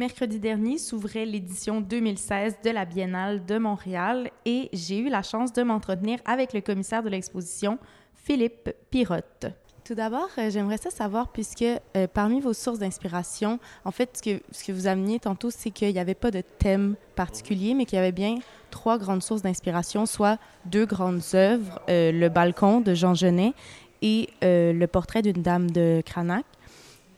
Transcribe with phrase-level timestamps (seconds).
[0.00, 5.52] Mercredi dernier s'ouvrait l'édition 2016 de la Biennale de Montréal et j'ai eu la chance
[5.52, 7.78] de m'entretenir avec le commissaire de l'exposition,
[8.14, 9.48] Philippe Pirotte.
[9.84, 14.64] Tout d'abord, euh, j'aimerais ça savoir, puisque euh, parmi vos sources d'inspiration, en fait, ce
[14.64, 18.00] que, vous ameniez tantôt, c'est qu'il n'y avait pas de thème particulier, mais qu'il y
[18.00, 18.36] avait bien
[18.70, 23.52] trois grandes sources d'inspiration, soit deux grandes œuvres, euh, Le balcon de Jean Genet
[24.00, 26.46] et Le portrait d'une dame de Cranach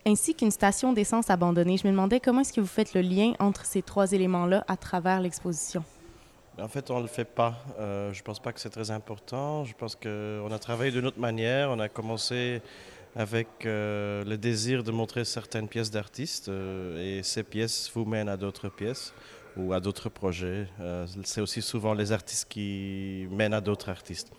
[0.06, 1.76] ainsi qu'une station d'essence abandonnée.
[1.76, 4.76] Je me demandais comment est-ce que vous faites le lien entre ces trois éléments-là à
[4.76, 5.84] travers l'exposition?
[6.60, 7.64] En fait, on ne le fait pas.
[7.78, 9.64] Euh, je ne pense pas que c'est très important.
[9.64, 11.70] Je pense qu'on a travaillé d'une autre manière.
[11.70, 12.60] On a commencé
[13.16, 18.28] avec euh, le désir de montrer certaines pièces d'artistes euh, et ces pièces vous mènent
[18.28, 19.14] à d'autres pièces
[19.56, 20.66] ou à d'autres projets.
[21.24, 24.32] c'est aussi souvent les artistes qui mènent à d'autres artistes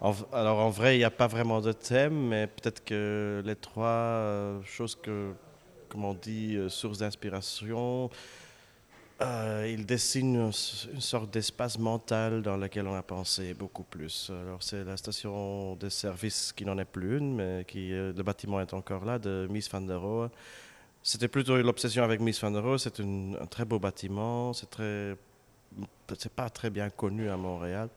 [0.00, 3.86] alors en vrai, il n'y a pas vraiment de thème, mais peut-être que les trois
[3.86, 5.32] euh, choses que,
[5.88, 8.08] comme on dit, euh, sources d'inspiration,
[9.20, 14.30] euh, ils dessinent une, sorte d'espace mental dans lequel on a pensé beaucoup plus.
[14.30, 18.60] Alors c'est la station de service qui n'en est plus une, mais qui, le bâtiment
[18.60, 20.30] est encore là, de Miss van der Rohe.
[21.02, 22.78] C'était plutôt l'obsession avec Miss van der Rohe.
[22.78, 24.52] C'est un très beau bâtiment.
[24.52, 24.68] C'est
[26.36, 27.88] pas très bien connu à Montréal.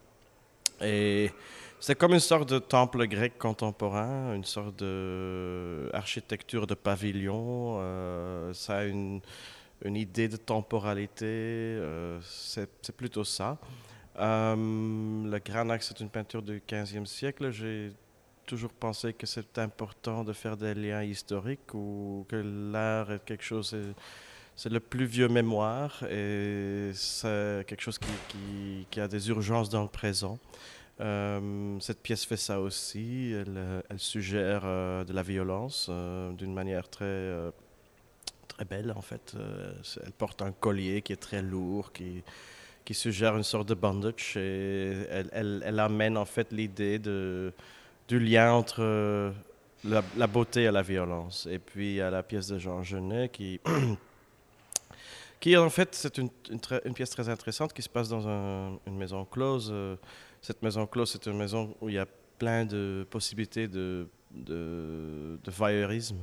[0.81, 1.31] Et
[1.79, 7.77] c'est comme une sorte de temple grec contemporain, une sorte d'architecture de pavillon.
[7.79, 9.21] Euh, ça a une,
[9.83, 11.25] idée de temporalité.
[11.25, 13.57] Euh, c'est plutôt ça.
[14.19, 17.49] Euh, le Granac, c'est une peinture du 15e siècle.
[17.51, 17.91] J'ai
[18.45, 22.35] toujours pensé que c'est important de faire des liens historiques ou que
[22.71, 23.75] l'art est quelque chose.
[24.55, 27.99] C'est le plus vieux mémoire et c'est quelque chose
[28.89, 30.37] qui, a des urgences dans le présent.
[30.99, 33.33] Euh, cette pièce fait ça aussi.
[33.33, 35.89] Elle, euh, suggère euh, de la violence
[36.37, 37.51] d'une manière très,
[38.47, 39.35] très belle, en fait.
[40.03, 42.23] elle porte un collier qui est très lourd, qui,
[42.85, 44.33] qui suggère une sorte de bandage.
[44.35, 49.33] Elle, elle, amène, en fait, l'idée du lien entre
[49.83, 51.47] la, beauté et la violence.
[51.49, 53.59] Et puis, a la pièce de Jean Genet qui.
[55.41, 56.29] qui en fait, c'est une,
[56.93, 58.25] pièce très intéressante qui se passe dans
[58.87, 59.73] une maison close
[60.41, 62.07] cette maison close, c'est une maison où il y a
[62.39, 66.17] plein de possibilités de, de, voyeurisme.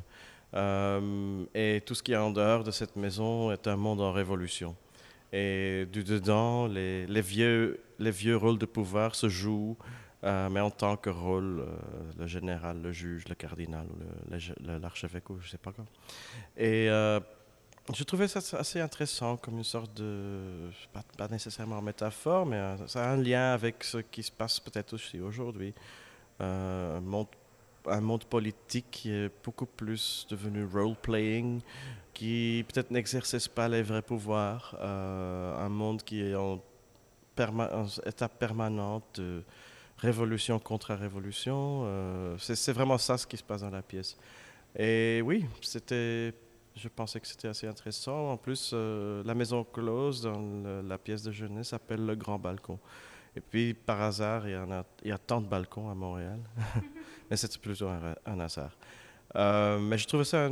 [0.54, 4.12] Euh, et tout ce qui est en dehors de cette maison est un monde en
[4.12, 4.74] révolution.
[5.32, 9.76] Et du dedans, les, vieux, les vieux rôles de pouvoir se jouent,
[10.24, 11.76] euh, mais en tant que rôle, euh,
[12.18, 13.86] le général, le juge, le cardinal,
[14.82, 15.84] l'archevêque, ou je ne sais pas quoi.
[16.56, 16.88] Et
[17.94, 22.87] je trouvais ça assez intéressant comme une sorte de, pas, pas nécessairement métaphore, mais euh,
[22.87, 25.72] ça a un lien avec ce qui se passe peut-être aussi aujourd'hui.
[26.41, 26.98] Euh,
[27.87, 31.60] un, monde, politique qui est beaucoup plus devenu role-playing,
[32.12, 36.60] qui peut-être n'exerce pas les vrais pouvoirs, euh, un monde qui est en,
[37.38, 39.43] en état permanent de
[39.97, 42.37] révolution contre révolution.
[42.38, 44.16] c'est vraiment ça ce qui se passe dans la pièce.
[44.77, 46.34] Et oui, c'était
[46.76, 48.30] je pensais que c'était assez intéressant.
[48.32, 50.40] En plus, euh, la maison close dans
[50.82, 52.78] la pièce de jeunesse s'appelle le Grand Balcon.
[53.36, 54.52] Et puis, par hasard, il
[55.04, 56.40] y, a, tant de balcons à Montréal.
[57.30, 58.76] mais c'est plutôt un, hasard.
[59.36, 60.48] Euh, mais je trouvais ça,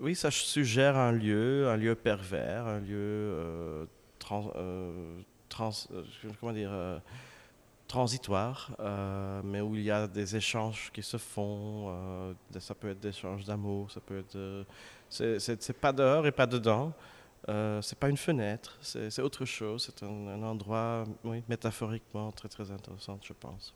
[0.00, 3.86] oui, ça suggère un lieu, un lieu pervers, un lieu euh,
[7.88, 8.70] transitoire,
[9.44, 12.36] mais où il y a des échanges qui se font.
[12.58, 14.66] ça peut être des échanges d'amour, ça peut être
[15.08, 16.92] c'est pas dehors et pas dedans.
[17.48, 19.86] Euh, c'est pas une fenêtre, c'est autre chose.
[19.86, 23.74] C'est un, endroit, oui, métaphoriquement très très intéressant, je pense.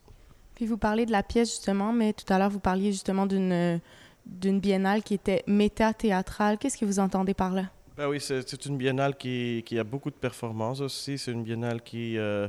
[0.55, 3.81] Puis vous parlez de la pièce justement, mais tout à l'heure vous parliez justement d'une
[4.25, 6.57] d'une biennale qui était méta-théâtrale.
[6.59, 7.65] Qu'est-ce que vous entendez par là?
[7.97, 11.19] Ben oui, c'est une biennale qui, qui, a beaucoup de performances aussi.
[11.19, 12.49] C'est une biennale qui euh,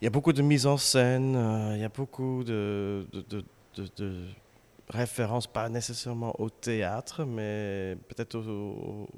[0.00, 3.44] il y a beaucoup de mise en scène, euh, il y a beaucoup de, de,
[3.96, 4.26] de
[4.88, 9.08] référence pas nécessairement au théâtre, mais peut-être au,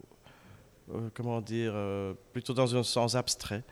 [1.15, 3.63] comment dire, euh, plutôt dans un sens abstrait.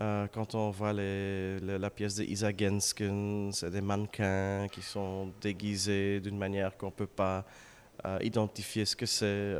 [0.00, 6.20] Euh, quand on voit la pièce de Isa Gensken, c'est des mannequins qui sont déguisés
[6.20, 7.44] d'une manière qu'on ne peut pas
[8.06, 9.54] euh, identifier ce que c'est.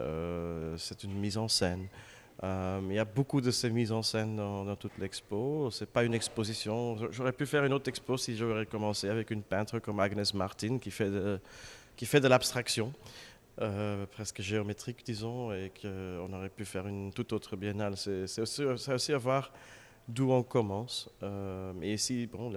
[0.78, 1.86] c'est une mise en scène.
[2.42, 5.70] il y a beaucoup de ces mises en scène dans, dans toute l'expo.
[5.70, 6.96] C'est pas une exposition.
[7.10, 10.78] J'aurais pu faire une autre expo si j'aurais commencé avec une peintre comme Agnes Martin
[10.78, 11.38] qui fait de,
[12.02, 12.92] qui fait de l'abstraction,
[13.60, 17.96] euh, presque géométrique, disons, et qu'on aurait pu faire une toute autre biennale.
[17.96, 19.52] C'est aussi, aussi, à voir
[20.08, 21.08] d'où on commence.
[21.22, 22.52] Euh, et ici, bon,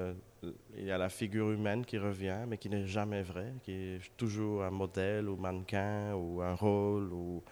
[0.75, 4.17] il y a la figure humaine qui revient, mais qui n'est jamais vraie, qui est
[4.17, 7.13] toujours un modèle ou mannequin ou un rôle.
[7.13, 7.43] Ou,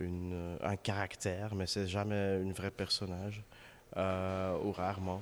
[0.00, 3.42] un caractère, mais c'est jamais un vrai personnage,
[3.96, 5.20] ou rarement.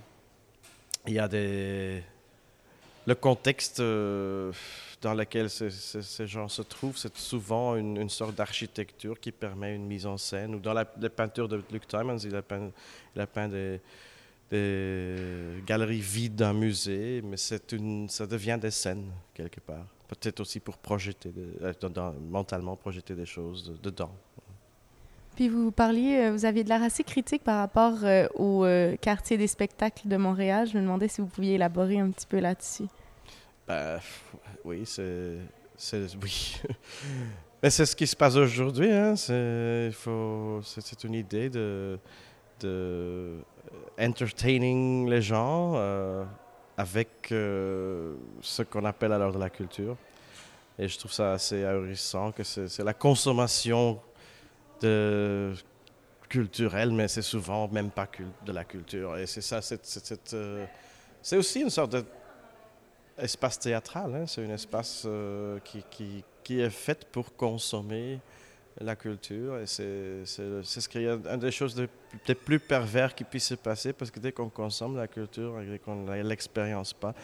[1.08, 2.05] Il y a des
[3.06, 4.53] le contexte euh,
[5.00, 10.06] dans lequel ces, gens se trouvent, c'est souvent une, sorte d'architecture qui permet une mise
[10.06, 10.56] en scène.
[10.56, 13.81] Ou dans les peintures de Luke Timons, il a peint, des,
[15.64, 17.58] galeries vides d'un musée, mais ça
[18.26, 19.87] devient des scènes quelque part.
[20.08, 21.32] Peut-être aussi pour projeter,
[21.62, 21.73] euh,
[22.29, 24.14] mentalement projeter des choses dedans.
[25.36, 27.98] Puis vous parliez, euh, vous aviez de l'air assez critique par rapport
[28.34, 28.66] au
[29.00, 30.66] quartier des spectacles de Montréal.
[30.66, 32.86] Je me demandais si vous pouviez élaborer un petit peu là-dessus.
[33.68, 34.00] Ben,
[34.64, 35.38] oui, c'est.
[36.22, 36.60] Oui.
[37.62, 38.90] Mais c'est ce qui se passe aujourd'hui.
[38.90, 39.14] Hein?
[39.16, 41.98] C'est une idée de,
[42.60, 43.36] de
[43.98, 46.24] entertaining les gens euh,
[46.76, 49.96] avec euh, ce qu'on appelle alors de la culture.
[50.78, 53.98] Et je trouve ça assez ahurissant que c'est la consommation
[54.81, 55.52] de
[56.28, 58.08] culturelle, mais c'est souvent même pas
[58.44, 59.17] de la culture.
[59.17, 60.67] Et c'est ça, c'est euh,
[61.32, 62.05] aussi une sorte de
[63.19, 64.14] espace théâtral.
[64.14, 64.26] Hein.
[64.26, 68.20] C'est un espace euh, qui, qui, qui, est fait pour consommer
[68.78, 69.58] la culture.
[69.58, 71.76] Et c'est ce qui est une des choses
[72.29, 75.79] les plus pervers qui puisse se passer parce que dès qu'on consomme la culture et
[75.79, 77.14] qu'on ne l'expérience pas,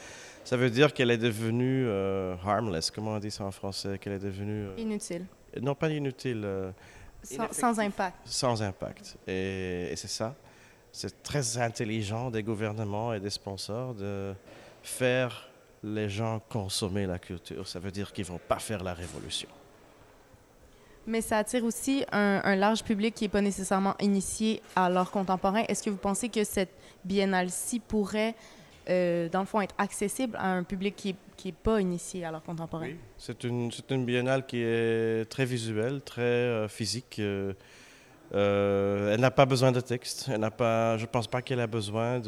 [0.44, 2.90] ça veut dire qu'elle est devenue euh, harmless.
[2.90, 4.69] Comment on dit ça en français Qu'elle est devenue.
[4.78, 5.26] Inutile.
[5.60, 6.46] Non, pas inutile.
[7.22, 8.16] Sans, impact.
[8.24, 9.16] Sans impact.
[9.26, 10.34] Et, et c'est ça.
[10.90, 14.34] C'est très intelligent des gouvernements et des sponsors de
[14.82, 15.48] faire
[15.82, 17.66] les gens consommer la culture.
[17.66, 19.48] Ça veut dire qu'ils ne vont pas faire la révolution.
[21.06, 25.64] Mais ça attire aussi un, large public qui n'est pas nécessairement initié à l'art contemporain.
[25.66, 26.72] Est-ce que vous pensez que cette
[27.04, 28.36] biennale-ci pourrait,
[28.88, 32.24] euh, dans le fond, être accessible à un public qui n'est qui est pas initié
[32.24, 32.92] à l'art contemporain?
[33.18, 37.16] C'est une, une, biennale qui est très visuelle, très euh, physique.
[37.18, 37.52] Euh,
[38.32, 40.30] euh, elle n'a pas besoin de texte.
[40.32, 42.20] Elle n'a pas, je ne pense pas qu'elle a besoin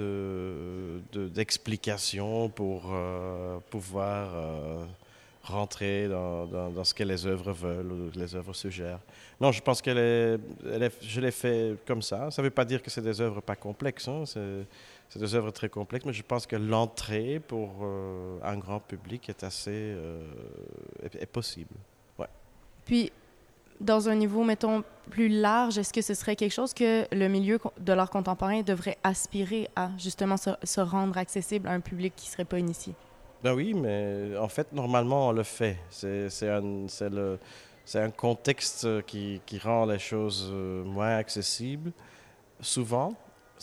[1.12, 4.30] d'explications de, pour euh, pouvoir
[5.44, 8.98] rentrer dans, dans, ce que les œuvres veulent ou les œuvres suggèrent.
[9.40, 10.40] Non, je pense qu'elle est,
[11.02, 12.32] je l'ai fait comme ça.
[12.32, 14.08] Ça ne veut pas dire que c'est des œuvres pas complexes.
[14.08, 14.24] Hein.
[15.08, 17.84] C'est des œuvres très complexes, mais je pense que l'entrée pour
[18.42, 19.96] un grand public est assez
[21.02, 21.74] est, est possible.
[22.18, 22.26] Ouais.
[22.84, 23.12] Puis
[23.80, 27.58] dans un niveau, mettons, plus large, est-ce que ce serait quelque chose que le milieu
[27.78, 32.32] de l'art contemporain devrait aspirer à, justement, se, rendre accessible à un public qui ne
[32.32, 32.94] serait pas initié?
[33.42, 35.78] Ben oui, mais en fait, normalement, on le fait.
[35.90, 36.86] C'est un,
[37.94, 41.92] un, contexte qui, qui, rend les choses euh, moins accessibles.
[42.60, 43.12] Souvent,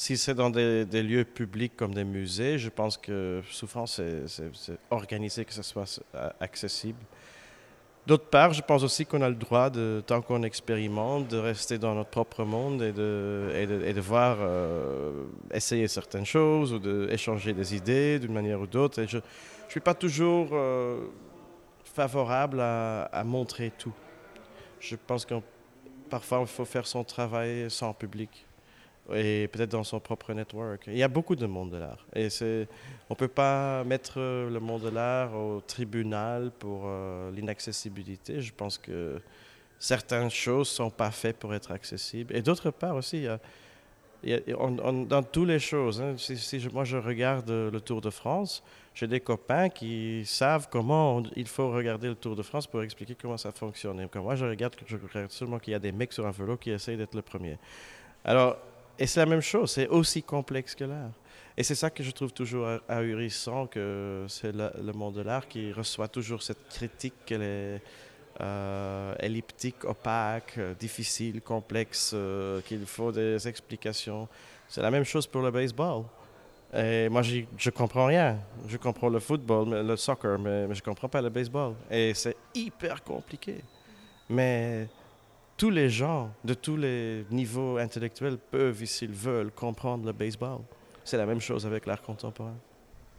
[0.02, 4.26] si c'est dans des, lieux publics comme des musées, je pense que souvent, c'est
[4.90, 6.02] organisé que ce soit
[6.40, 6.98] accessible.
[8.08, 11.78] D'autre part, je pense aussi qu'on a le droit, de, tant qu'on expérimente, de rester
[11.78, 17.54] dans notre propre monde et de, et de, voir euh, essayer certaines choses ou d'échanger
[17.54, 19.06] des idées d'une manière ou d'autre.
[19.06, 19.22] Je ne
[19.70, 20.98] suis pas toujours euh,
[21.84, 23.94] favorable à, à, montrer tout.
[24.80, 25.36] Je pense que
[26.10, 28.48] parfois il faut faire son travail sans public
[29.14, 30.84] et peut-être dans son propre network.
[30.88, 32.06] Il y a beaucoup de monde de l'art.
[32.16, 32.28] Et
[33.10, 38.42] on ne peut pas mettre le monde de l'art au tribunal pour euh, l'inaccessibilité.
[38.42, 39.20] Je pense que
[39.80, 42.36] certaines choses ne sont pas faites pour être accessibles.
[42.36, 43.28] Et d'autre part aussi,
[44.24, 48.12] il y a, dans toutes les choses, hein, si, moi je regarde le Tour de
[48.12, 52.84] France, j'ai des copains qui savent comment il faut regarder le Tour de France pour
[52.84, 54.00] expliquer comment ça fonctionne.
[54.00, 56.58] Et moi, je regarde, je regarde seulement qu'il y a des mecs sur un vélo
[56.58, 57.58] qui essayent d'être le premier.
[58.24, 58.58] Alors,
[59.02, 61.10] et c'est la même chose, c'est aussi complexe que l'art.
[61.58, 65.72] Et c'est ça que je trouve toujours ahurissant, que c'est le monde de l'art qui
[65.72, 67.82] reçoit toujours cette critique qu'elle est
[68.42, 74.28] euh, elliptique, opaque, difficile, complexe, euh, qu'il faut des explications.
[74.70, 76.04] C'est la même chose pour le baseball.
[76.72, 78.38] Et moi, je ne comprends rien.
[78.68, 81.74] Je comprends le football, le soccer, mais, mais je comprends pas le baseball.
[81.90, 83.64] Et c'est hyper compliqué.
[84.30, 84.88] Mais
[85.62, 90.62] tous les gens de tous les niveaux intellectuels peuvent, s'ils veulent, comprendre le baseball.
[91.04, 92.56] C'est la même chose avec l'art contemporain.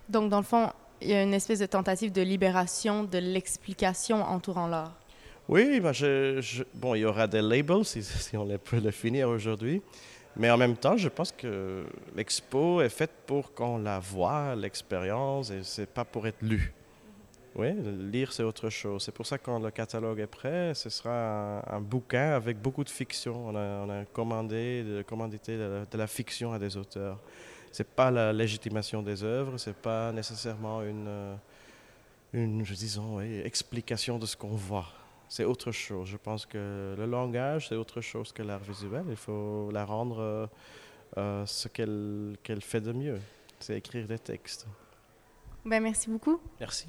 [0.09, 0.69] Donc, dans le fond,
[1.01, 4.93] il y a une espèce de tentative de libération de l'explication entourant l'art.
[5.49, 9.81] Oui, je, bon, il y aura des labels si, si on peut le finir aujourd'hui.
[10.35, 15.53] Mais en même temps, je pense que l'expo est faite pour qu'on la voit, l'expérience,
[15.53, 16.73] et c'est pas pour être lu.
[17.55, 17.73] Oui,
[18.11, 19.03] lire, c'est autre chose.
[19.03, 22.83] C'est pour ça que quand le catalogue est prêt, ce sera un, bouquin avec beaucoup
[22.83, 23.49] de fiction.
[23.49, 27.19] On a, commandé, de, commandité de, la fiction à des auteurs.
[27.71, 31.37] Ce n'est pas la légitimation des œuvres, ce n'est pas nécessairement une,
[32.33, 34.89] une je disons, explication de ce qu'on voit.
[35.29, 36.09] c'est autre chose.
[36.09, 39.05] Je pense que le langage, c'est autre chose que l'art visuel.
[39.11, 40.47] Il faut la rendre euh,
[41.19, 43.21] euh, ce qu'elle qu'elle fait de mieux,
[43.61, 44.67] c'est écrire des textes.
[45.65, 46.41] Ben, merci beaucoup.
[46.59, 46.89] Merci.